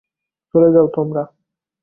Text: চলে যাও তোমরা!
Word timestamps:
চলে 0.55 0.69
যাও 0.75 0.87
তোমরা! 0.95 1.23